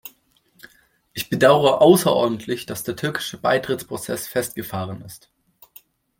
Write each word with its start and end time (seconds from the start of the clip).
Ich 1.13 1.29
bedaure 1.29 1.79
außerordentlich, 1.79 2.65
dass 2.65 2.81
der 2.83 2.95
türkische 2.95 3.37
Beitrittsprozess 3.37 4.27
festgefahren 4.27 5.03
ist. 5.03 5.29